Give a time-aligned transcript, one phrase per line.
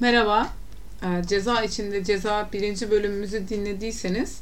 [0.00, 0.48] Merhaba.
[1.02, 4.40] Ee, Ceza içinde ceza birinci bölümümüzü dinlediyseniz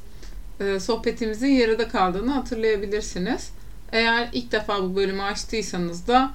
[0.60, 3.50] e, sohbetimizin yarıda kaldığını hatırlayabilirsiniz.
[3.92, 6.30] Eğer ilk defa bu bölümü açtıysanız da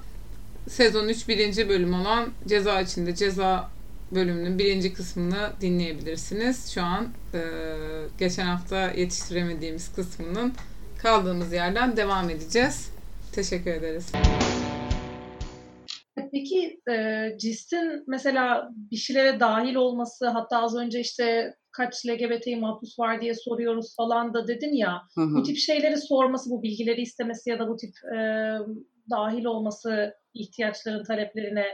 [0.70, 3.70] sezon 3 birinci bölüm olan Ceza içinde ceza
[4.12, 6.72] bölümünün birinci kısmını dinleyebilirsiniz.
[6.74, 7.42] Şu an e,
[8.20, 10.54] geçen hafta yetiştiremediğimiz kısmının
[11.02, 12.90] kaldığımız yerden devam edeceğiz.
[13.32, 14.06] Teşekkür ederiz.
[16.32, 23.00] Peki e, CIS'in mesela bir şeylere dahil olması hatta az önce işte kaç LGBT mahpus
[23.00, 25.36] var diye soruyoruz falan da dedin ya Hı hı.
[25.36, 28.20] bu tip şeyleri sorması bu bilgileri istemesi ya da bu tip e,
[29.10, 31.66] dahil olması ihtiyaçların taleplerine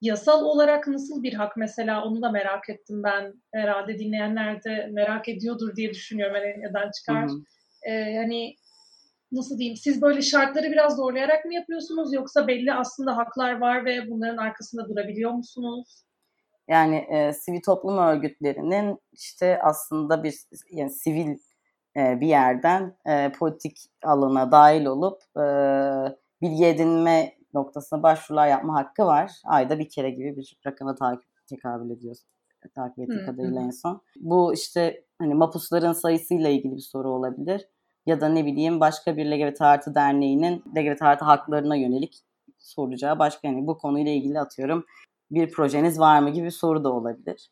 [0.00, 5.28] yasal olarak nasıl bir hak mesela onu da merak ettim ben herhalde dinleyenler de merak
[5.28, 7.28] ediyordur diye düşünüyorum hani neden çıkar.
[7.28, 7.42] Hı hı.
[7.86, 8.56] E, yani
[9.32, 14.10] nasıl diyeyim siz böyle şartları biraz zorlayarak mı yapıyorsunuz yoksa belli aslında haklar var ve
[14.10, 16.04] bunların arkasında durabiliyor musunuz?
[16.68, 20.34] Yani e, sivil toplum örgütlerinin işte aslında bir
[20.70, 21.38] yani sivil
[21.96, 25.44] e, bir yerden e, politik alana dahil olup e,
[26.42, 29.32] bilgi edinme noktasına başvurular yapma hakkı var.
[29.44, 32.16] Ayda bir kere gibi bir rakama takip tekabül ediyor.
[32.74, 34.02] Takip ettiğim Hı, kadarıyla en son.
[34.16, 37.68] Bu işte hani mapusların sayısıyla ilgili bir soru olabilir.
[38.06, 42.14] Ya da ne bileyim başka bir LGBT artı derneğinin LGBT artı haklarına yönelik
[42.58, 44.84] soracağı başka yani bu konuyla ilgili atıyorum
[45.30, 47.50] bir projeniz var mı gibi bir soru da olabilir.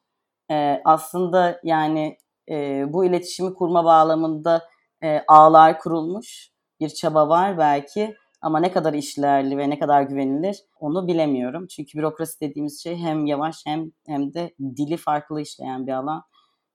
[0.50, 2.18] Ee, aslında yani
[2.50, 4.68] e, bu iletişimi kurma bağlamında
[5.02, 10.56] e, ağlar kurulmuş bir çaba var belki ama ne kadar işlerli ve ne kadar güvenilir
[10.80, 11.66] onu bilemiyorum.
[11.66, 16.22] Çünkü bürokrasi dediğimiz şey hem yavaş hem hem de dili farklı işleyen bir alan.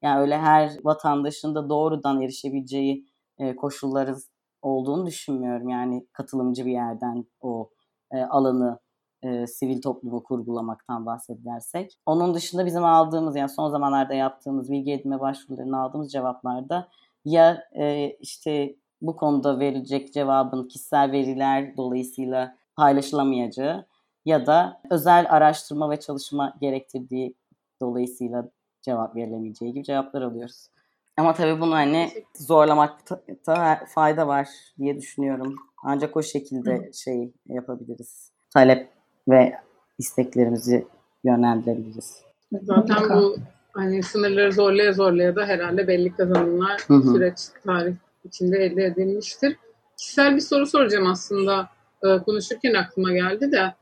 [0.02, 3.06] Yani öyle her vatandaşın da doğrudan erişebileceği
[3.40, 4.18] e, koşulların
[4.62, 5.70] olduğunu düşünmüyorum.
[5.70, 7.70] Yani katılımcı bir yerden o
[8.12, 8.80] e, alanı
[9.24, 12.00] e, sivil toplumu kurgulamaktan bahsedersek.
[12.06, 16.88] Onun dışında bizim aldığımız yani son zamanlarda yaptığımız bilgi edinme başvurularına aldığımız cevaplarda
[17.26, 23.86] ya e, işte bu konuda verilecek cevabın kişisel veriler dolayısıyla paylaşılamayacağı
[24.26, 27.36] ya da özel araştırma ve çalışma gerektirdiği
[27.82, 28.50] dolayısıyla
[28.82, 30.68] cevap verilemeyeceği gibi cevaplar alıyoruz.
[31.18, 34.48] Ama tabii bunu hani zorlamakta da fayda var
[34.80, 35.56] diye düşünüyorum.
[35.84, 38.32] Ancak o şekilde şey yapabiliriz.
[38.54, 38.90] Talep
[39.30, 39.56] ve
[39.98, 40.88] isteklerimizi
[41.24, 42.22] yönlendirebiliriz.
[42.62, 43.22] Zaten Mutlaka.
[43.22, 43.36] bu
[43.74, 47.14] hani sınırları zorlaya zorlaya da herhalde belli kazanımlar Hı hı.
[47.14, 47.94] süreç tarih
[48.24, 49.58] içinde elde edilmiştir.
[49.98, 51.70] Kişisel bir soru soracağım aslında.
[52.04, 53.74] Ee, konuşurken aklıma geldi de.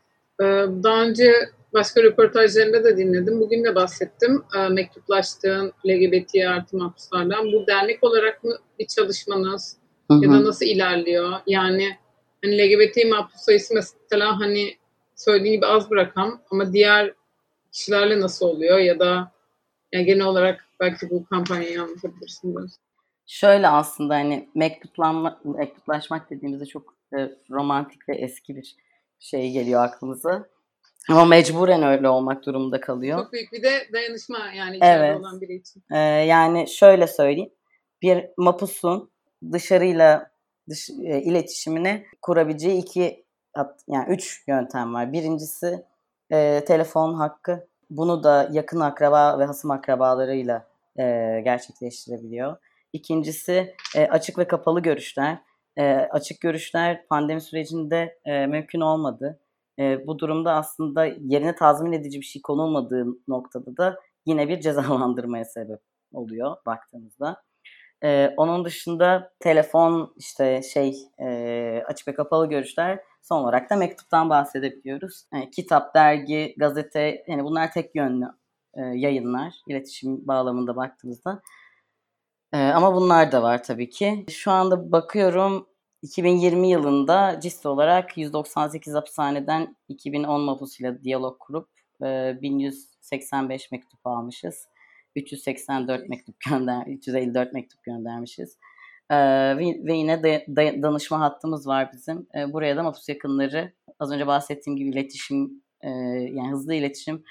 [0.41, 0.45] Ee,
[0.83, 1.33] daha önce
[1.73, 3.39] başka röportajlarında da dinledim.
[3.39, 4.43] Bugün de bahsettim.
[4.57, 7.51] Ee, mektuplaştığın LGBT artı mahpuslardan.
[7.51, 9.77] Bu dernek olarak mı bir çalışmanız?
[10.11, 11.31] Hı ya da nasıl ilerliyor?
[11.47, 11.97] Yani
[12.43, 14.77] hani LGBT mahpus sayısı mesela hani
[15.15, 17.13] söylediğin gibi az bir rakam ama diğer
[17.71, 19.31] kişilerle nasıl oluyor ya da
[19.91, 22.79] yani genel olarak belki bu kampanyayı anlatabilirsin biraz.
[23.25, 28.75] Şöyle aslında hani mektuplanma, mektuplaşmak dediğimizde çok e, romantik ve eski bir
[29.19, 30.45] şey geliyor aklımıza.
[31.09, 33.19] Ama mecburen öyle olmak durumunda kalıyor.
[33.19, 35.19] Çok büyük bir de dayanışma yani içeride Evet.
[35.19, 35.83] olan biri için.
[35.91, 37.51] Ee, yani şöyle söyleyeyim.
[38.01, 39.11] Bir mapusun
[39.51, 40.31] dışarıyla
[40.69, 43.25] dış, e, iletişimini kurabileceği iki
[43.87, 45.13] yani üç yöntem var.
[45.13, 45.85] Birincisi
[46.31, 47.67] e, telefon hakkı.
[47.89, 50.67] Bunu da yakın akraba ve hasım akrabalarıyla
[50.99, 51.03] e,
[51.43, 52.57] gerçekleştirebiliyor.
[52.93, 55.37] İkincisi e, açık ve kapalı görüşler.
[55.77, 59.39] E, açık görüşler pandemi sürecinde e, mümkün olmadı.
[59.79, 65.45] E, bu durumda aslında yerine tazmin edici bir şey konulmadığı noktada da yine bir cezalandırmaya
[65.45, 65.79] sebep
[66.13, 67.43] oluyor baktığımızda.
[68.03, 74.29] Ee, onun dışında telefon işte şey e, açık ve kapalı görüşler son olarak da mektuptan
[74.29, 75.25] bahsedebiliyoruz.
[75.33, 78.25] Yani kitap, dergi, gazete yani bunlar tek yönlü
[78.73, 81.41] e, yayınlar iletişim bağlamında baktığımızda.
[82.53, 84.25] Ama bunlar da var tabii ki.
[84.29, 85.67] Şu anda bakıyorum
[86.03, 91.69] 2020 yılında CIST olarak 198 hapishaneden 2010 mapusuyla diyalog kurup
[92.03, 94.67] e, 1185 mektup almışız.
[95.15, 98.57] 384 mektup gönder 354 mektup göndermişiz.
[99.09, 99.15] Ee,
[99.57, 102.27] ve, yine da- danışma hattımız var bizim.
[102.35, 105.89] Ee, buraya da mapus yakınları az önce bahsettiğim gibi iletişim e,
[106.33, 107.23] yani hızlı iletişim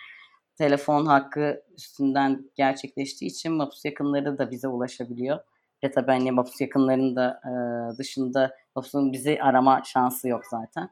[0.59, 5.39] telefon hakkı üstünden gerçekleştiği için mapus yakınları da bize ulaşabiliyor.
[5.85, 7.53] Ve tabii hani mapus yakınlarının da e,
[7.99, 10.91] dışında mapusun bizi arama şansı yok zaten.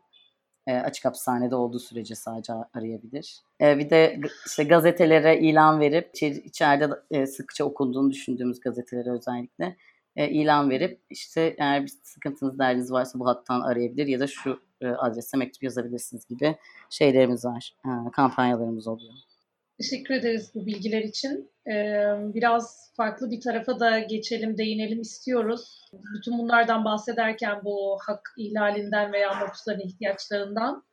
[0.67, 3.41] E, açık hapishanede olduğu sürece sadece arayabilir.
[3.61, 9.77] E, bir de işte gazetelere ilan verip içeri- içeride e, sıkça okunduğunu düşündüğümüz gazetelere özellikle
[10.17, 14.61] e, ilan verip işte eğer bir sıkıntınız derdiniz varsa bu hattan arayabilir ya da şu
[14.81, 16.57] e, adrese mektup yazabilirsiniz gibi
[16.91, 17.75] şeylerimiz var.
[17.87, 19.15] E, kampanyalarımız oluyor.
[19.81, 21.51] Teşekkür ederiz bu bilgiler için.
[21.67, 22.05] Ee,
[22.35, 25.91] biraz farklı bir tarafa da geçelim, değinelim istiyoruz.
[26.15, 30.85] Bütün bunlardan bahsederken bu hak ihlalinden veya mahpusların ihtiyaçlarından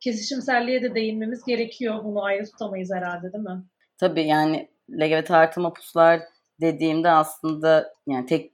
[0.00, 2.04] kesişimselliğe de değinmemiz gerekiyor.
[2.04, 3.64] Bunu ayrı tutamayız herhalde değil mi?
[3.98, 6.20] Tabii yani LGBT artı mahpuslar
[6.60, 8.53] dediğimde aslında yani tek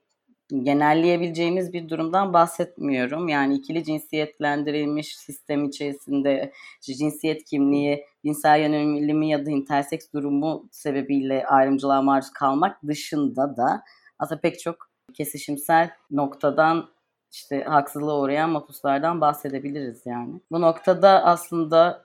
[0.53, 3.29] genelleyebileceğimiz bir durumdan bahsetmiyorum.
[3.29, 12.03] Yani ikili cinsiyetlendirilmiş sistem içerisinde cinsiyet kimliği, cinsel yönelimi ya da interseks durumu sebebiyle ayrımcılığa
[12.03, 13.83] maruz kalmak dışında da
[14.19, 14.77] aslında pek çok
[15.15, 16.89] kesişimsel noktadan
[17.33, 20.41] işte haksızlığa uğrayan mahpuslardan bahsedebiliriz yani.
[20.51, 22.05] Bu noktada aslında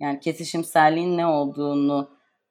[0.00, 2.10] yani kesişimselliğin ne olduğunu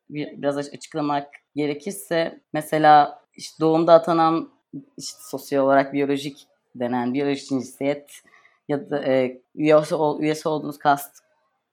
[0.09, 4.54] biraz açıklamak gerekirse mesela işte doğumda atanan
[4.97, 8.21] işte sosyal olarak biyolojik denen biyolojik cinsiyet
[8.67, 11.15] ya da e, üyesi, ol, üyesi olduğunuz kast,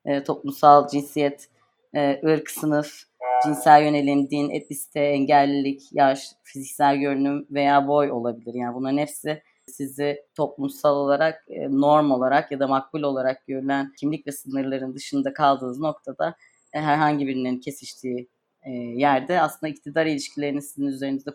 [0.05, 1.49] e, toplumsal cinsiyet,
[1.95, 3.05] e, ırk, sınıf,
[3.45, 8.55] cinsel yönelim, din, etnisite, engellilik, yaş, fiziksel görünüm veya boy olabilir.
[8.55, 14.27] Yani bunların hepsi sizi toplumsal olarak, e, norm olarak ya da makbul olarak görülen kimlik
[14.27, 16.37] ve sınırların dışında kaldığınız noktada
[16.73, 18.29] e, herhangi birinin kesiştiği
[18.63, 21.31] e, yerde aslında iktidar ilişkilerini sizin üzerinizde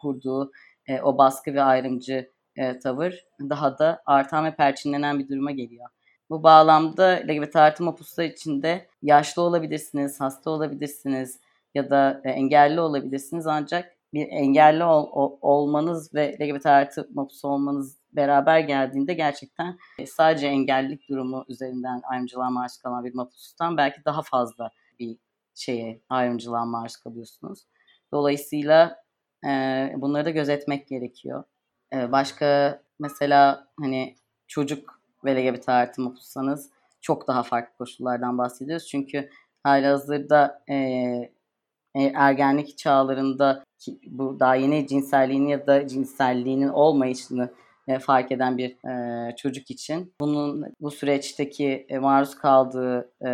[0.00, 0.52] kurduğu
[0.88, 5.88] e, o baskı ve ayrımcı e, tavır daha da artan ve perçinlenen bir duruma geliyor.
[6.30, 11.40] Bu bağlamda LGBT artı mapuslar içinde yaşlı olabilirsiniz, hasta olabilirsiniz
[11.74, 17.44] ya da e, engelli olabilirsiniz ancak bir engelli ol, ol, olmanız ve LGBT artı mapus
[17.44, 24.04] olmanız beraber geldiğinde gerçekten e, sadece engellilik durumu üzerinden ayrımcılığa maruz kalan bir mapustan belki
[24.04, 25.18] daha fazla bir
[25.54, 27.66] şeye ayrımcılığa maruz kalıyorsunuz.
[28.12, 29.05] Dolayısıyla
[29.96, 31.44] bunları da gözetmek gerekiyor.
[31.92, 34.14] E, başka mesela hani
[34.46, 36.70] çocuk ve LGBT artı mapussanız
[37.00, 38.86] çok daha farklı koşullardan bahsediyoruz.
[38.86, 39.30] Çünkü
[39.62, 41.30] halihazırda e,
[42.14, 43.64] ergenlik çağlarında
[44.06, 47.50] bu daha yeni cinselliğini ya da cinselliğinin olmayışını
[47.88, 53.30] e, fark eden bir e, çocuk için bunun bu süreçteki e, maruz kaldığı e,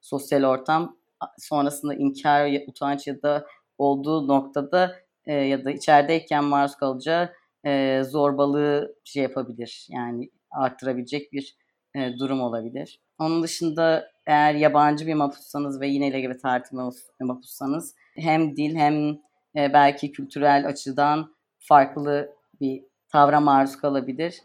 [0.00, 0.96] sosyal ortam
[1.38, 3.46] sonrasında inkar, utanç ya da
[3.78, 7.32] olduğu noktada e, ya da içerideyken maruz kalacağı
[7.66, 9.86] e, zorbalığı şey yapabilir.
[9.90, 11.56] Yani arttırabilecek bir
[11.96, 13.00] e, durum olabilir.
[13.18, 16.76] Onun dışında eğer yabancı bir mapussanız ve yine LGBT artı
[17.20, 19.18] mapussanız hem dil hem
[19.56, 24.40] e, belki kültürel açıdan farklı bir tavra maruz kalabilir.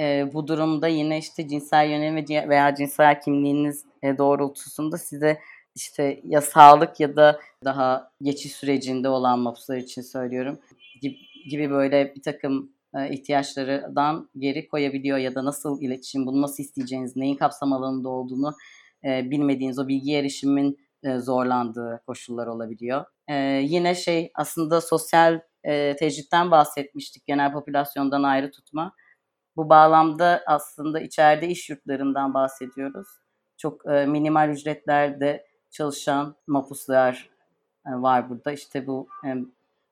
[0.00, 5.38] E, bu durumda yine işte cinsel yönelim veya cinsel kimliğiniz e, doğrultusunda size
[5.74, 10.58] işte ya sağlık ya da daha geçiş sürecinde olan mapuslar için söylüyorum
[11.50, 17.16] gibi, böyle bir takım e, ihtiyaçlardan geri koyabiliyor ya da nasıl iletişim, bunu nasıl isteyeceğiniz,
[17.16, 18.54] neyin kapsam alanında olduğunu
[19.04, 23.04] e, bilmediğiniz o bilgi erişimin e, zorlandığı koşullar olabiliyor.
[23.60, 25.40] Yine şey aslında sosyal
[25.98, 28.94] tecritten bahsetmiştik genel popülasyondan ayrı tutma.
[29.56, 33.08] Bu bağlamda aslında içeride iş yurtlarından bahsediyoruz.
[33.56, 35.44] Çok minimal ücretlerde
[35.74, 37.30] çalışan mapuslar
[37.86, 38.52] e, var burada.
[38.52, 39.34] İşte bu e,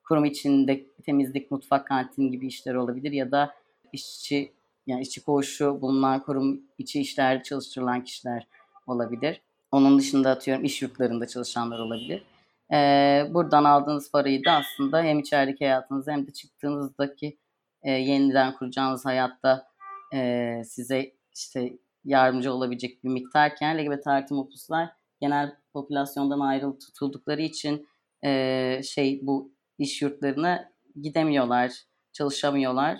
[0.03, 3.55] kurum içinde temizlik, mutfak, kantin gibi işler olabilir ya da
[3.93, 4.53] işçi
[4.87, 8.47] yani işçi koğuşu bulunan kurum içi işlerde çalıştırılan kişiler
[8.87, 9.41] olabilir.
[9.71, 12.23] Onun dışında atıyorum iş yurtlarında çalışanlar olabilir.
[12.73, 17.37] Ee, buradan aldığınız parayı da aslında hem içerideki hayatınızda hem de çıktığınızdaki
[17.83, 19.67] e, yeniden kuracağınız hayatta
[20.13, 21.73] e, size işte
[22.05, 24.89] yardımcı olabilecek bir miktarken LGBT artı mopuslar
[25.23, 27.87] genel popülasyondan ayrı tutuldukları için
[28.25, 30.69] e, şey bu iş yurtlarına
[31.01, 31.71] gidemiyorlar,
[32.13, 32.99] çalışamıyorlar.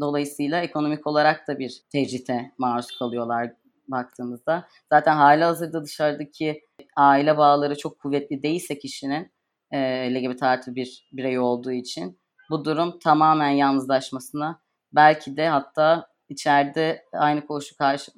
[0.00, 3.52] Dolayısıyla ekonomik olarak da bir tecrite maruz kalıyorlar
[3.88, 4.68] baktığımızda.
[4.92, 6.60] Zaten hali hazırda dışarıdaki
[6.96, 9.32] aile bağları çok kuvvetli değilse kişinin
[9.70, 9.78] e,
[10.14, 17.46] LGBT artı bir birey olduğu için bu durum tamamen yalnızlaşmasına belki de hatta içeride aynı
[17.46, 18.12] koşu karşı,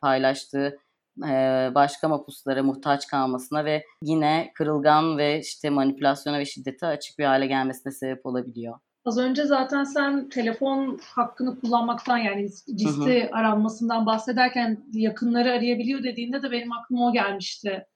[0.00, 0.78] paylaştığı
[1.74, 7.46] başka mapuslara muhtaç kalmasına ve yine kırılgan ve işte manipülasyona ve şiddete açık bir hale
[7.46, 8.78] gelmesine sebep olabiliyor.
[9.04, 16.50] Az önce zaten sen telefon hakkını kullanmaktan yani liste aranmasından bahsederken yakınları arayabiliyor dediğinde de
[16.50, 17.86] benim aklıma o gelmişti.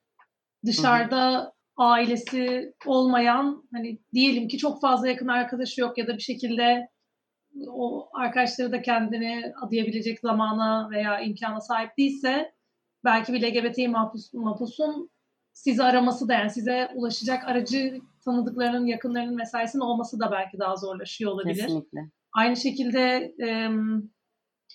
[0.67, 1.53] Dışarıda hı hı.
[1.77, 6.89] ailesi olmayan hani diyelim ki çok fazla yakın arkadaşı yok ya da bir şekilde
[7.69, 12.53] o arkadaşları da kendini adayabilecek zamana veya imkana sahip değilse
[13.05, 15.11] belki bir LGBT mahpus, mahpusun
[15.53, 21.33] sizi araması da yani size ulaşacak aracı tanıdıklarının, yakınlarının mesaisinin olması da belki daha zorlaşıyor
[21.33, 21.63] olabilir.
[21.63, 22.11] Kesinlikle.
[22.33, 23.69] Aynı şekilde e,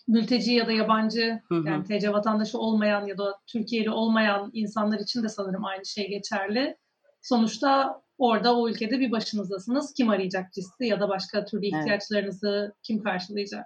[0.08, 1.68] mülteci ya da yabancı hı hı.
[1.68, 6.78] yani TC vatandaşı olmayan ya da Türkiye'li olmayan insanlar için de sanırım aynı şey geçerli.
[7.22, 9.94] Sonuçta orada o ülkede bir başınızdasınız.
[9.94, 12.76] Kim arayacak sizi ya da başka türlü ihtiyaçlarınızı evet.
[12.84, 13.66] kim karşılayacak?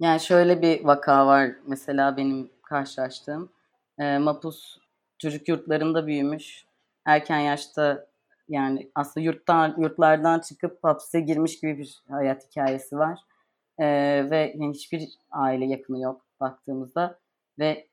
[0.00, 3.55] Yani şöyle bir vaka var mesela benim karşılaştığım.
[3.98, 4.78] E, Mapus
[5.18, 6.64] çocuk yurtlarında büyümüş.
[7.04, 8.06] Erken yaşta
[8.48, 13.20] yani aslında yurttan yurtlardan çıkıp hapse girmiş gibi bir hayat hikayesi var.
[13.78, 13.86] E,
[14.30, 17.18] ve yani hiçbir aile yakını yok baktığımızda
[17.58, 17.86] ve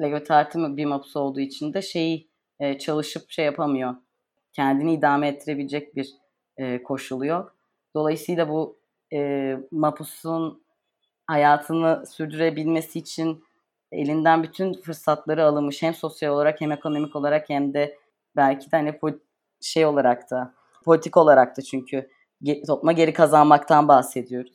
[0.00, 2.28] Lego tartımı bir mapus olduğu için de şeyi
[2.60, 3.94] e, çalışıp şey yapamıyor.
[4.52, 6.08] Kendini idame ettirebilecek bir
[6.56, 7.56] e, koşulu yok.
[7.94, 8.78] Dolayısıyla bu
[9.12, 10.62] e, mapusun
[11.26, 13.44] hayatını sürdürebilmesi için
[13.92, 17.98] elinden bütün fırsatları alınmış hem sosyal olarak hem ekonomik olarak hem de
[18.36, 18.98] belki de hani
[19.60, 22.08] şey olarak da politik olarak da çünkü
[22.66, 24.52] topluma geri kazanmaktan bahsediyoruz.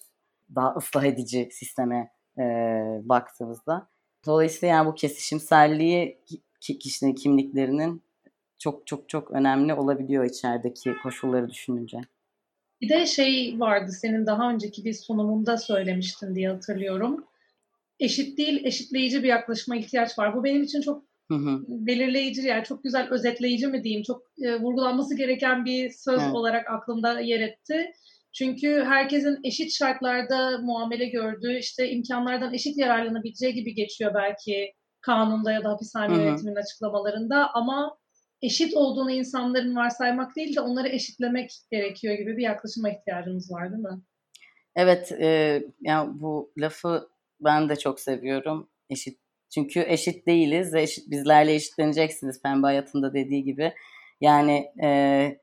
[0.55, 2.43] Daha ıslah edici sisteme e,
[3.03, 3.87] baktığımızda.
[4.25, 6.21] Dolayısıyla yani bu kesişimselliği
[6.59, 8.03] kişinin kimliklerinin
[8.59, 11.97] çok çok çok önemli olabiliyor içerideki koşulları düşününce.
[12.81, 17.25] Bir de şey vardı senin daha önceki bir sunumunda söylemiştin diye hatırlıyorum.
[18.01, 20.35] Eşit değil, eşitleyici bir yaklaşıma ihtiyaç var.
[20.35, 21.59] Bu benim için çok hı hı.
[21.67, 26.35] belirleyici yani çok güzel özetleyici mi diyeyim çok e, vurgulanması gereken bir söz evet.
[26.35, 27.91] olarak aklımda yer etti.
[28.33, 35.63] Çünkü herkesin eşit şartlarda muamele gördüğü, işte imkanlardan eşit yararlanabileceği gibi geçiyor belki kanunda ya
[35.63, 37.97] da hapishane yönetiminin açıklamalarında ama
[38.41, 43.83] eşit olduğunu insanların varsaymak değil de onları eşitlemek gerekiyor gibi bir yaklaşıma ihtiyacımız var değil
[43.83, 44.01] mi?
[44.75, 47.09] Evet, e, yani bu lafı
[47.43, 48.69] ben de çok seviyorum.
[48.89, 49.19] Eşit
[49.53, 53.73] çünkü eşit değiliz ve eşit, bizlerle eşitleneceksiniz Pembe Hayatında dediği gibi.
[54.21, 55.39] Yani e,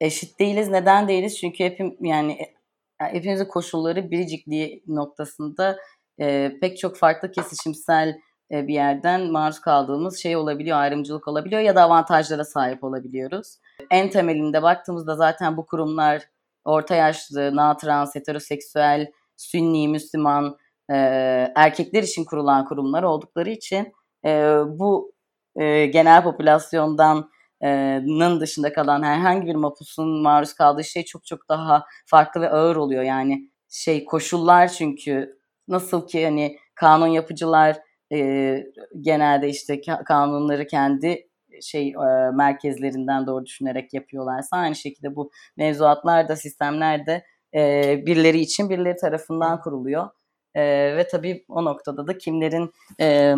[0.00, 0.68] eşit değiliz.
[0.68, 1.38] Neden değiliz?
[1.38, 5.78] Çünkü hepim yani e, hepimizin koşulları biricikliği noktasında
[6.20, 8.18] e, pek çok farklı kesişimsel
[8.52, 13.58] e, bir yerden maruz kaldığımız şey olabiliyor, ayrımcılık olabiliyor ya da avantajlara sahip olabiliyoruz.
[13.90, 16.22] En temelinde baktığımızda zaten bu kurumlar
[16.64, 20.56] orta yaşlı, na trans, heteroseksüel, sünni, Müslüman,
[20.90, 20.96] e,
[21.56, 23.92] erkekler için kurulan kurumlar oldukları için
[24.24, 24.30] e,
[24.66, 25.12] bu
[25.56, 27.30] e, genel popülasyondan
[28.06, 32.76] nın dışında kalan herhangi bir mapusun maruz kaldığı şey çok çok daha farklı ve ağır
[32.76, 33.02] oluyor.
[33.02, 37.76] Yani şey koşullar çünkü nasıl ki hani kanun yapıcılar
[38.12, 38.62] e,
[39.00, 41.28] genelde işte kanunları kendi
[41.62, 48.40] şey e, merkezlerinden doğru düşünerek yapıyorlarsa aynı şekilde bu mevzuatlar da sistemler de e, birileri
[48.40, 50.08] için birileri tarafından kuruluyor.
[50.54, 50.62] E,
[50.96, 53.34] ve tabii o noktada da kimlerin e,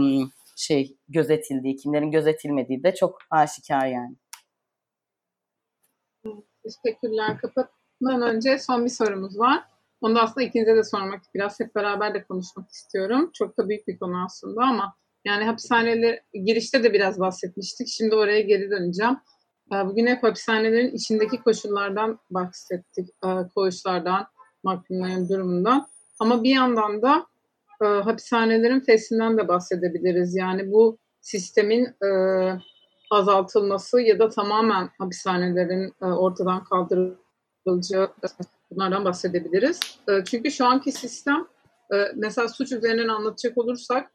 [0.57, 4.17] şey gözetildiği, kimlerin gözetilmediği de çok aşikar yani.
[6.63, 7.39] Teşekkürler.
[7.41, 9.65] Kapatmadan önce son bir sorumuz var.
[10.01, 13.31] Onu da aslında ikinize de sormak, biraz hep beraber de konuşmak istiyorum.
[13.35, 17.89] Çok da büyük bir konu aslında ama yani hapishaneler girişte de biraz bahsetmiştik.
[17.89, 19.17] Şimdi oraya geri döneceğim.
[19.73, 23.09] Ee, bugün hep hapishanelerin içindeki koşullardan bahsettik.
[23.25, 24.27] Ee, koğuşlardan,
[24.65, 25.87] mahkumların durumundan.
[26.21, 27.27] Ama bir yandan da
[27.83, 30.37] e, hapishanelerin fesinden de bahsedebiliriz.
[30.37, 32.11] Yani bu sistemin e,
[33.11, 38.13] azaltılması ya da tamamen hapishanelerin e, ortadan kaldırılacağı
[38.71, 39.81] bunlardan bahsedebiliriz.
[40.09, 41.47] E, çünkü şu anki sistem
[41.95, 44.13] e, mesela suç üzerinden anlatacak olursak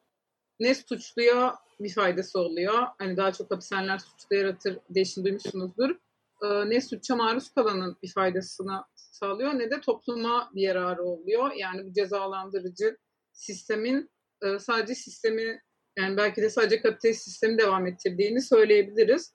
[0.60, 2.88] ne suçluya bir faydası oluyor.
[2.98, 5.96] Hani daha çok hapishaneler suçlu yaratır değişim duymuşsunuzdur.
[6.44, 11.52] E, ne suça maruz kalanın bir faydasını sağlıyor ne de topluma bir yararı oluyor.
[11.52, 12.98] Yani bu cezalandırıcı
[13.34, 14.12] sistemin
[14.44, 15.62] e, sadece sistemi
[15.98, 19.34] yani belki de sadece kapitalist sistemi devam ettirdiğini söyleyebiliriz.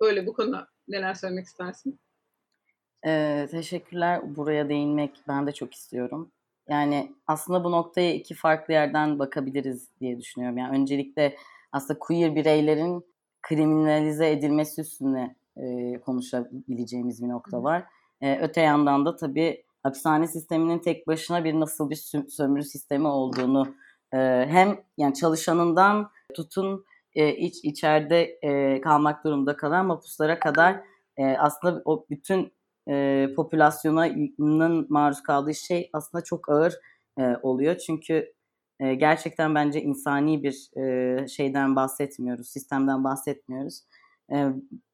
[0.00, 2.00] Böyle bu konuda neler söylemek istersin?
[3.06, 4.36] Ee, teşekkürler.
[4.36, 6.32] Buraya değinmek ben de çok istiyorum.
[6.68, 10.58] Yani aslında bu noktaya iki farklı yerden bakabiliriz diye düşünüyorum.
[10.58, 11.36] Yani öncelikle
[11.72, 13.04] aslında queer bireylerin
[13.42, 17.84] kriminalize edilmesi üstüne e, konuşabileceğimiz bir nokta var.
[18.20, 21.96] E, öte yandan da tabii hapishane sisteminin tek başına bir nasıl bir
[22.28, 23.74] sömürü sistemi olduğunu
[24.12, 30.80] e, hem yani çalışanından tutun e, iç içeride e, kalmak durumunda kalan mahpuslara kadar
[31.16, 32.52] e, aslında o bütün
[32.88, 36.74] e, popülasyonun maruz kaldığı şey aslında çok ağır
[37.18, 37.76] e, oluyor.
[37.76, 38.32] Çünkü
[38.80, 43.82] e, gerçekten bence insani bir e, şeyden bahsetmiyoruz, sistemden bahsetmiyoruz.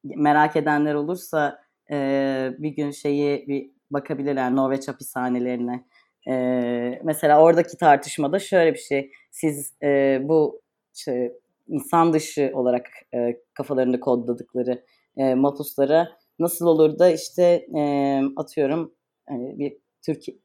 [0.05, 5.85] Merak edenler olursa e, bir gün şeyi bir bakabilirler Norveç hapishanelerine.
[6.29, 9.11] E, mesela oradaki tartışmada şöyle bir şey.
[9.31, 10.63] Siz e, bu
[10.95, 11.33] işte,
[11.69, 14.85] insan dışı olarak e, kafalarında kodladıkları
[15.17, 18.95] e, mapuslara nasıl olur da işte e, atıyorum
[19.31, 19.77] e, bir
[20.07, 20.37] Türkiye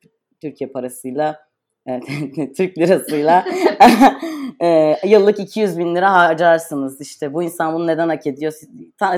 [0.41, 1.39] Türkiye parasıyla
[2.57, 3.45] Türk lirasıyla
[4.61, 7.01] e, yıllık 200 bin lira harcarsınız.
[7.01, 8.53] İşte bu insan bunu neden hak ediyor?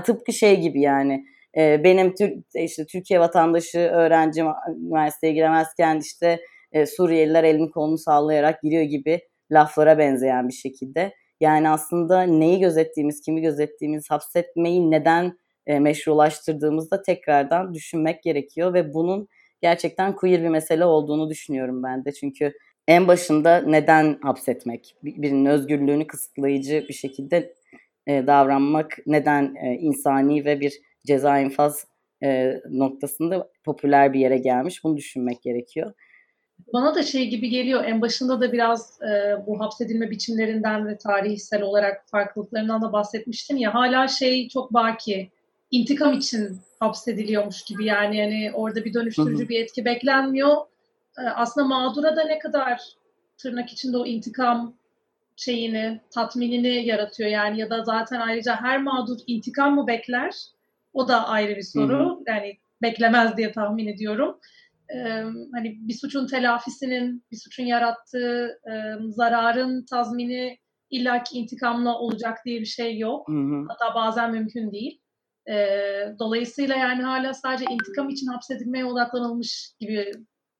[0.06, 1.26] Tıpkı şey gibi yani.
[1.58, 4.44] E, benim Türk, işte Türkiye vatandaşı öğrenci
[4.78, 6.40] üniversiteye giremezken işte
[6.72, 9.20] e, Suriyeliler elini kolunu sallayarak giriyor gibi
[9.52, 11.14] laflara benzeyen bir şekilde.
[11.40, 19.28] Yani aslında neyi gözettiğimiz, kimi gözettiğimiz, hapsetmeyi neden e, meşrulaştırdığımızda tekrardan düşünmek gerekiyor ve bunun
[19.64, 22.12] gerçekten queer bir mesele olduğunu düşünüyorum ben de.
[22.12, 22.54] Çünkü
[22.88, 27.54] en başında neden hapsetmek, birinin özgürlüğünü kısıtlayıcı bir şekilde
[28.08, 30.74] e, davranmak neden e, insani ve bir
[31.08, 31.88] ceza infaz
[32.24, 34.84] e, noktasında popüler bir yere gelmiş.
[34.84, 35.94] Bunu düşünmek gerekiyor.
[36.74, 37.84] Bana da şey gibi geliyor.
[37.86, 43.74] En başında da biraz e, bu hapsedilme biçimlerinden ve tarihsel olarak farklılıklarından da bahsetmiştin ya.
[43.74, 45.32] Hala şey çok baki.
[45.74, 50.58] İntikam için hapsediliyormuş gibi yani yani orada bir dönüştürücü bir etki beklenmiyor.
[51.18, 52.82] Ee, aslında mağdura da ne kadar
[53.38, 54.74] tırnak içinde o intikam
[55.36, 60.34] şeyini, tatminini yaratıyor yani ya da zaten ayrıca her mağdur intikam mı bekler?
[60.94, 62.00] O da ayrı bir soru.
[62.00, 62.24] Hı hı.
[62.28, 64.40] Yani beklemez diye tahmin ediyorum.
[64.96, 68.74] Ee, hani bir suçun telafisinin, bir suçun yarattığı e,
[69.10, 70.58] zararın tazmini
[70.90, 73.28] illaki intikamla olacak diye bir şey yok.
[73.28, 73.66] Hı hı.
[73.68, 75.03] Hatta bazen mümkün değil.
[75.50, 75.56] E,
[76.20, 80.12] dolayısıyla yani hala sadece intikam için hapsedilmeye odaklanılmış gibi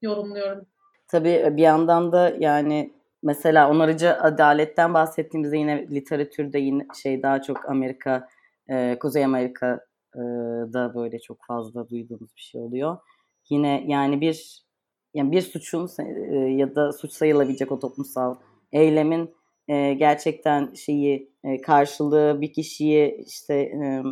[0.02, 0.66] yorumluyorum.
[1.08, 7.70] Tabii bir yandan da yani mesela onarıcı adaletten bahsettiğimizde yine literatürde yine şey daha çok
[7.70, 8.28] Amerika,
[8.70, 12.98] e, Kuzey Amerika'da böyle çok fazla duyduğumuz bir şey oluyor.
[13.50, 14.64] Yine yani bir
[15.14, 18.36] yani bir suçun e, ya da suç sayılabilecek o toplumsal
[18.72, 19.36] eylemin
[19.68, 24.04] e, gerçekten şeyi e, karşılığı bir kişiyi işte e,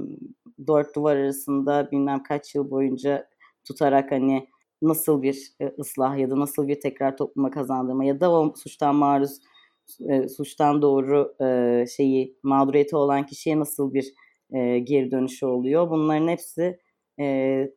[0.67, 3.29] dört duvar arasında bilmem kaç yıl boyunca
[3.63, 4.47] tutarak hani
[4.81, 8.95] nasıl bir e, ıslah ya da nasıl bir tekrar topluma kazandırma ya da o suçtan
[8.95, 9.39] maruz
[10.09, 14.13] e, suçtan doğru e, şeyi mağduriyeti olan kişiye nasıl bir
[14.83, 15.89] geri dönüşü oluyor.
[15.89, 16.79] Bunların hepsi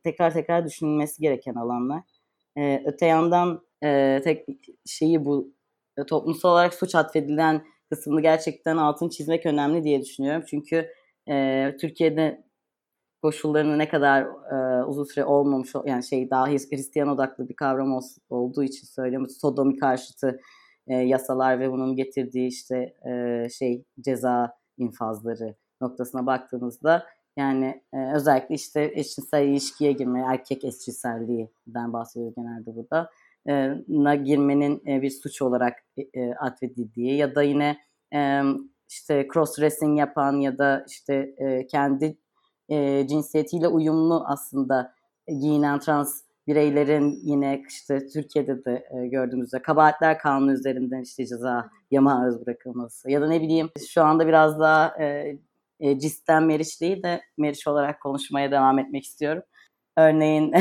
[0.05, 2.03] tekrar tekrar düşünülmesi gereken alanlar.
[2.85, 3.63] Öte yandan
[4.25, 4.47] tek
[4.87, 5.53] şeyi bu
[6.07, 10.45] toplumsal olarak suç atfedilen kısmını gerçekten altın çizmek önemli diye düşünüyorum.
[10.51, 10.89] Çünkü
[11.81, 12.44] Türkiye'de
[13.25, 18.03] koşullarını ne kadar e, uzun süre olmamış yani şey daha Hristiyan odaklı bir kavram ol,
[18.31, 19.29] olduğu için söylüyorum.
[19.29, 20.41] Sodomi karşıtı
[20.87, 27.07] e, yasalar ve bunun getirdiği işte e, şey ceza infazları noktasına baktığımızda
[27.37, 33.11] yani e, özellikle işte eşcinsel ilişkiye girme, erkek eşcinselliğinden bahsediyoruz genelde burada.
[33.49, 33.53] E,
[33.89, 37.77] na girmenin e, bir suç olarak e, e atfedildiği ya da yine
[38.15, 38.43] e,
[38.89, 42.19] işte cross dressing yapan ya da işte e, kendi
[42.69, 44.95] e, cinsiyetiyle uyumlu aslında
[45.27, 52.47] giyinen trans bireylerin yine işte Türkiye'de de e, gördüğümüzde kabahatler kanunu üzerinden işte ceza maruz
[52.47, 55.37] bırakılması ya da ne bileyim şu anda biraz daha e,
[55.81, 59.43] e, cisten Meriç değil de Meriç olarak konuşmaya devam etmek istiyorum.
[59.97, 60.55] Örneğin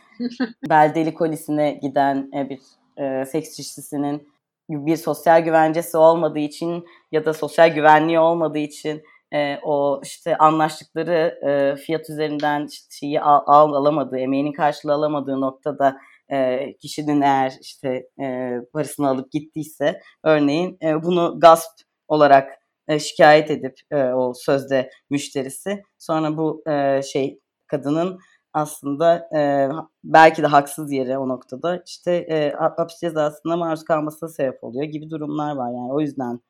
[0.70, 2.60] Beldeli Kolisi'ne giden e, bir
[2.96, 4.28] e, seks işçisinin
[4.70, 9.02] bir sosyal güvencesi olmadığı için ya da sosyal güvenliği olmadığı için
[9.34, 15.96] e, o işte anlaştıkları e, fiyat üzerinden şeyi al, al alamadığı, emeğinin karşılığı alamadığı noktada
[16.32, 21.70] e, kişinin eğer işte e, parasını alıp gittiyse örneğin e, bunu gasp
[22.08, 22.50] olarak
[22.88, 28.18] e, şikayet edip e, o sözde müşterisi sonra bu e, şey kadının
[28.52, 29.68] aslında e,
[30.04, 35.10] belki de haksız yere o noktada işte e, hapis cezasına maruz kalmasına sebep oluyor gibi
[35.10, 35.70] durumlar var.
[35.70, 36.40] Yani o yüzden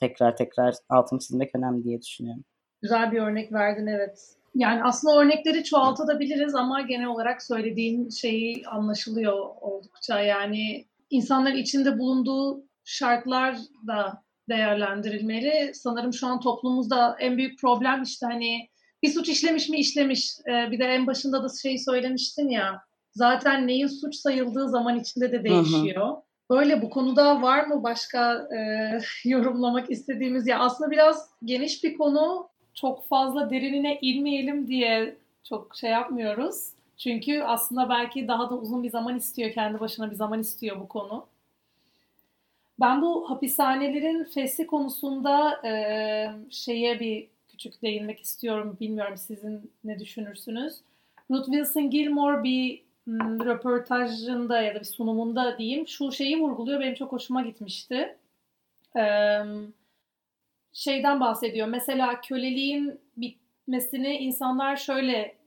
[0.00, 2.44] tekrar tekrar altını çizmek önemli diye düşünüyorum.
[2.82, 4.34] Güzel bir örnek verdin evet.
[4.54, 10.20] Yani aslında örnekleri çoğaltabiliriz ama genel olarak söylediğin şeyi anlaşılıyor oldukça.
[10.20, 13.56] Yani insanlar içinde bulunduğu şartlar
[13.86, 15.74] da değerlendirilmeli.
[15.74, 18.68] Sanırım şu an toplumumuzda en büyük problem işte hani
[19.02, 20.38] bir suç işlemiş mi işlemiş.
[20.48, 22.82] Ee, bir de en başında da şeyi söylemiştin ya.
[23.12, 26.08] Zaten neyin suç sayıldığı zaman içinde de değişiyor.
[26.08, 26.22] Hı hı.
[26.50, 28.58] Böyle bu konuda var mı başka e,
[29.24, 32.48] yorumlamak istediğimiz ya aslında biraz geniş bir konu.
[32.74, 36.68] Çok fazla derinine inmeyelim diye çok şey yapmıyoruz.
[36.96, 40.88] Çünkü aslında belki daha da uzun bir zaman istiyor, kendi başına bir zaman istiyor bu
[40.88, 41.26] konu.
[42.80, 45.72] Ben bu hapishanelerin fesli konusunda e,
[46.50, 48.76] şeye bir küçük değinmek istiyorum.
[48.80, 50.74] Bilmiyorum sizin ne düşünürsünüz.
[51.30, 52.82] Ruth Wilson Gilmore bir
[53.44, 56.80] röportajında ya da bir sunumunda diyeyim şu şeyi vurguluyor.
[56.80, 58.16] Benim çok hoşuma gitmişti.
[60.72, 61.66] Şeyden bahsediyor.
[61.66, 65.38] Mesela köleliğin bitmesini insanlar şöyle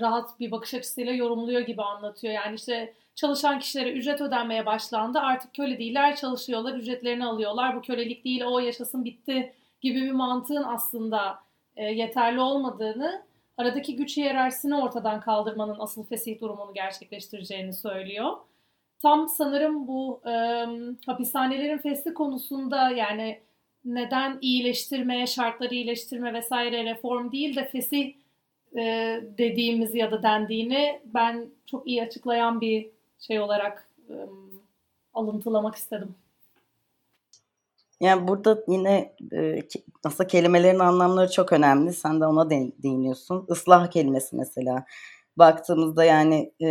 [0.00, 2.34] rahat bir bakış açısıyla yorumluyor gibi anlatıyor.
[2.34, 5.18] Yani işte çalışan kişilere ücret ödenmeye başlandı.
[5.18, 7.76] Artık köle değiller, çalışıyorlar, ücretlerini alıyorlar.
[7.76, 11.38] Bu kölelik değil, o yaşasın bitti gibi bir mantığın aslında
[11.76, 13.22] yeterli olmadığını,
[13.56, 18.32] aradaki güç hiyerarşisini ortadan kaldırmanın asıl fesih durumunu gerçekleştireceğini söylüyor.
[19.02, 20.32] Tam sanırım bu e,
[21.06, 23.40] hapishanelerin fesli konusunda yani
[23.84, 28.14] neden iyileştirmeye, şartları iyileştirme vesaire reform değil de fesih
[28.76, 34.14] e, dediğimiz ya da dendiğini ben çok iyi açıklayan bir şey olarak e,
[35.14, 36.14] alıntılamak istedim.
[38.00, 39.62] Yani burada yine e,
[40.04, 41.92] aslında kelimelerin anlamları çok önemli.
[41.92, 43.46] Sen de ona değiniyorsun.
[43.50, 44.84] Islah kelimesi mesela.
[45.36, 46.66] Baktığımızda yani e,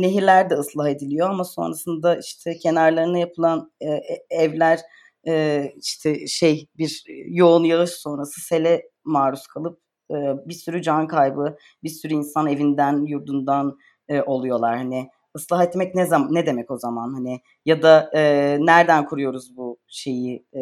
[0.00, 4.80] nehirler de ıslah ediliyor ama sonrasında işte kenarlarına yapılan e, e evler
[5.28, 10.14] e, işte şey bir yoğun yağış sonrası sele maruz kalıp e,
[10.48, 14.76] bir sürü can kaybı, bir sürü insan evinden, yurdundan e, oluyorlar.
[14.76, 19.56] Hani ıslah etmek ne zaman ne demek o zaman hani ya da e, nereden kuruyoruz
[19.56, 20.60] bu şeyi e,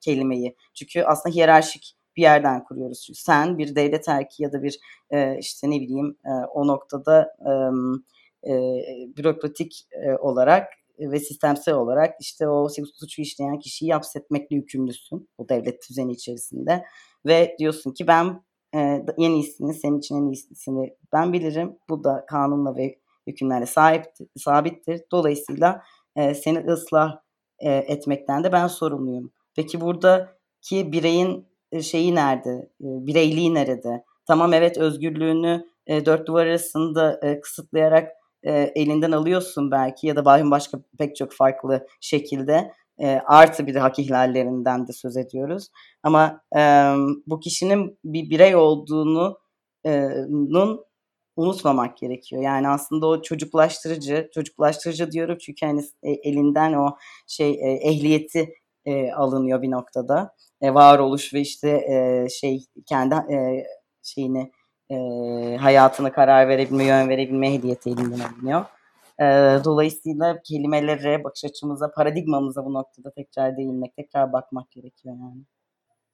[0.00, 0.56] kelimeyi?
[0.74, 3.02] Çünkü aslında hiyerarşik bir yerden kuruyoruz.
[3.06, 4.78] Çünkü sen bir devlet erki ya da bir
[5.10, 7.50] e, işte ne bileyim e, o noktada e,
[8.50, 8.54] e,
[9.16, 15.90] bürokratik e, olarak ve sistemsel olarak işte o suçu işleyen kişiyi hapsetmekle yükümlüsün bu devlet
[15.90, 16.84] düzeni içerisinde
[17.26, 18.42] ve diyorsun ki ben
[18.74, 18.78] e,
[19.18, 21.78] en iyisini senin için en iyisini ben bilirim.
[21.88, 24.04] Bu da kanunla ve hükümlerle sahip,
[24.36, 25.02] sabittir.
[25.12, 25.82] Dolayısıyla
[26.16, 27.18] e, seni ıslah
[27.62, 29.32] e, etmekten de ben sorumluyum.
[29.56, 32.50] Peki buradaki bireyin e, şeyi nerede?
[32.80, 34.04] E, bireyliği nerede?
[34.26, 38.12] Tamam evet özgürlüğünü dört duvar arasında kısıtlayarak
[38.74, 42.72] elinden alıyorsun belki ya da başka pek çok farklı şekilde
[43.26, 45.68] artı bir de hak ihlallerinden de söz ediyoruz.
[46.02, 46.40] Ama
[47.26, 49.38] bu kişinin bir birey olduğunu
[50.28, 50.84] nun
[51.36, 52.42] unutmamak gerekiyor.
[52.42, 59.62] Yani aslında o çocuklaştırıcı, çocuklaştırıcı diyorum çünkü hani elinden o şey e, ehliyeti e, alınıyor
[59.62, 60.34] bir noktada.
[60.60, 63.64] E, varoluş ve işte e, şey kendi e,
[64.02, 64.52] şeyini
[64.90, 64.96] e,
[65.56, 68.64] hayatına karar verebilme, yön verebilme ehliyeti elinden alınıyor.
[69.20, 69.24] E,
[69.64, 75.42] dolayısıyla kelimelere, bakış açımıza, paradigmamıza bu noktada tekrar değinmek, tekrar bakmak gerekiyor yani.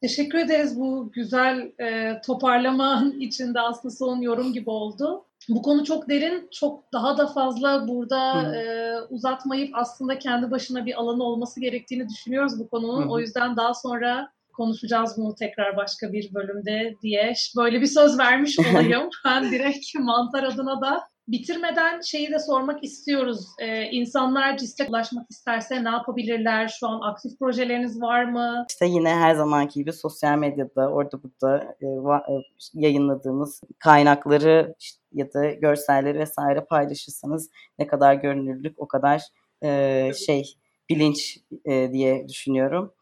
[0.01, 5.25] Teşekkür ederiz bu güzel e, toparlama içinde aslında son yorum gibi oldu.
[5.49, 11.01] Bu konu çok derin, çok daha da fazla burada e, uzatmayıp aslında kendi başına bir
[11.01, 13.03] alanı olması gerektiğini düşünüyoruz bu konunun.
[13.03, 13.11] Hı.
[13.11, 18.59] O yüzden daha sonra konuşacağız bunu tekrar başka bir bölümde diye böyle bir söz vermiş
[18.71, 19.09] olayım.
[19.25, 23.47] ben direkt mantar adına da Bitirmeden şeyi de sormak istiyoruz.
[23.61, 26.69] Ee, insanlar CIS'e ulaşmak isterse ne yapabilirler?
[26.81, 28.67] Şu an aktif projeleriniz var mı?
[28.69, 32.33] İşte yine her zamanki gibi sosyal medyada orada burada e, va, e,
[32.75, 39.23] yayınladığımız kaynakları işte, ya da görselleri vesaire paylaşırsanız ne kadar görünürlük o kadar
[39.65, 40.55] e, şey
[40.89, 42.93] bilinç e, diye düşünüyorum.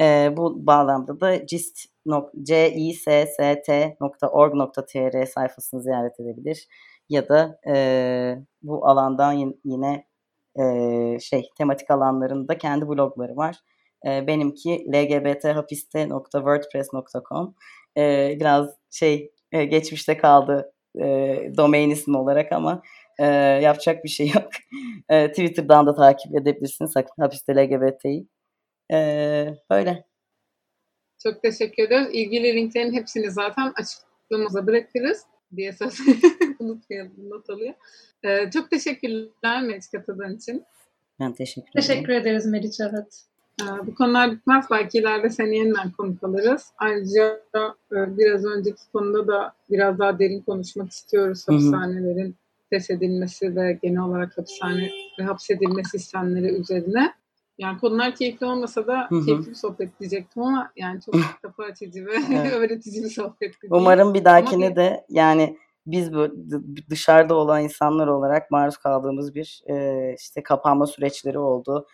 [0.00, 1.94] E, bu bağlamda da cist
[2.42, 3.66] cisst.org.tr
[5.26, 6.68] sayfasını ziyaret edebilir
[7.08, 7.74] ya da e,
[8.62, 10.06] bu alandan yine
[10.58, 10.62] e,
[11.20, 13.56] şey tematik alanlarında kendi blogları var.
[14.06, 17.54] E, benimki lgbthapiste.wordpress.com
[17.96, 21.04] e, biraz şey e, geçmişte kaldı e,
[21.56, 22.82] domain ismi olarak ama
[23.18, 23.24] e,
[23.62, 24.48] yapacak bir şey yok.
[25.08, 28.26] E, Twitter'dan da takip edebilirsiniz hapiste LGBT'yi.
[28.92, 30.04] E, böyle.
[31.22, 32.08] Çok teşekkür ederiz.
[32.12, 35.98] İlgili linklerin hepsini zaten açıklamamıza bırakırız diye söz
[36.74, 37.74] unutmayalım, not alıyor.
[38.22, 40.64] Ee, çok teşekkürler Meriç katıldığın için.
[41.20, 41.86] Ben teşekkür ederim.
[41.86, 43.24] Teşekkür ederiz Meriç, evet.
[43.62, 44.66] Ee, bu konular bitmez.
[44.70, 46.72] Belki ileride seni yeniden konuk alırız.
[46.78, 47.40] Ayrıca
[47.92, 51.48] e, biraz önceki konuda da biraz daha derin konuşmak istiyoruz.
[51.48, 52.36] Hapishanelerin
[52.70, 57.14] feshedilmesi ve genel olarak hapishane ve hapsedilme sistemleri üzerine.
[57.58, 59.24] Yani konular keyifli olmasa da Hı-hı.
[59.24, 62.52] keyifli bir sohbet diyecektim ama yani çok kafa açıcı ve evet.
[62.56, 63.54] öğretici bir sohbet.
[63.70, 64.76] Umarım bir dahakine bir...
[64.76, 66.28] de yani biz bu
[66.90, 71.86] dışarıda olan insanlar olarak maruz kaldığımız bir e, işte kapanma süreçleri oldu.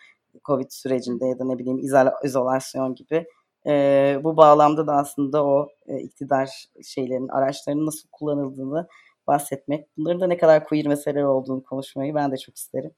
[0.45, 1.79] Covid sürecinde ya da ne bileyim
[2.25, 3.27] izolasyon gibi.
[3.67, 8.89] E, bu bağlamda da aslında o e, iktidar şeylerin, araçlarının nasıl kullanıldığını
[9.27, 9.89] bahsetmek.
[9.97, 12.91] Bunların da ne kadar queer meseleler olduğunu konuşmayı ben de çok isterim.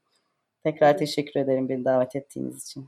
[0.64, 2.86] Tekrar teşekkür ederim beni davet ettiğiniz için.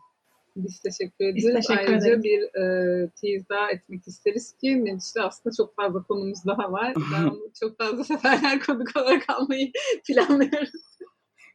[0.57, 1.37] Biz teşekkür ederiz.
[1.37, 2.25] Biz teşekkür Ayrıca ederiz.
[2.25, 6.95] bir e, tease daha etmek isteriz ki Meriç'te aslında çok fazla konumuz daha var.
[7.15, 9.73] Ben onu çok fazla seferler konuk olarak almayı
[10.09, 10.71] planlıyoruz.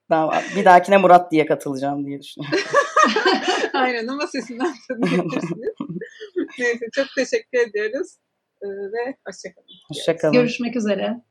[0.10, 2.60] Ben bir dahakine Murat diye katılacağım diye düşünüyorum.
[3.74, 5.74] Aynen ama sesinden tanıyabilirsiniz.
[6.60, 8.18] Neyse çok teşekkür ediyoruz.
[8.62, 9.68] Ee, ve hoşçakalın.
[9.88, 10.34] Hoşçakalın.
[10.34, 11.22] Görüşmek üzere.